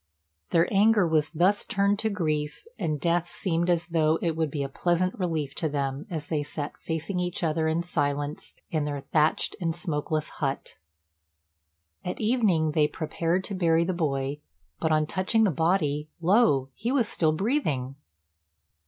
[0.49, 4.63] Their anger was thus turned to grief, and death seemed as though it would be
[4.63, 9.01] a pleasant relief to them as they sat facing each other in silence in their
[9.01, 10.79] thatched and smokeless hut.
[12.03, 14.39] At evening they prepared to bury the boy;
[14.79, 16.69] but, on touching the body, lo!
[16.73, 17.93] he was still breathing.